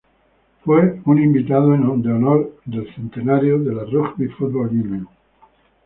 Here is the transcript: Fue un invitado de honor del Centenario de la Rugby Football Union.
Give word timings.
Fue 0.65 0.99
un 1.05 1.21
invitado 1.21 1.69
de 1.73 1.77
honor 2.09 2.57
del 2.65 2.91
Centenario 2.95 3.59
de 3.59 3.71
la 3.71 3.83
Rugby 3.83 4.29
Football 4.29 4.69
Union. 4.69 5.07